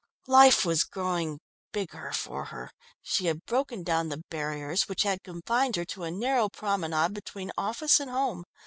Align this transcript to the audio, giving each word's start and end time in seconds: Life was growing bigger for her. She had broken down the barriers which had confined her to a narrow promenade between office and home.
Life 0.25 0.65
was 0.65 0.83
growing 0.83 1.41
bigger 1.71 2.11
for 2.11 2.45
her. 2.45 2.71
She 3.03 3.27
had 3.27 3.45
broken 3.45 3.83
down 3.83 4.09
the 4.09 4.23
barriers 4.31 4.89
which 4.89 5.03
had 5.03 5.21
confined 5.21 5.75
her 5.75 5.85
to 5.85 6.05
a 6.05 6.09
narrow 6.09 6.49
promenade 6.49 7.13
between 7.13 7.51
office 7.55 7.99
and 7.99 8.09
home. 8.09 8.43